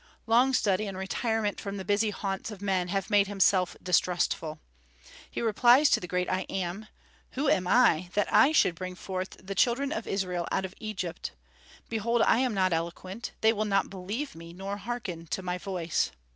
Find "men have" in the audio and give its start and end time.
2.59-3.11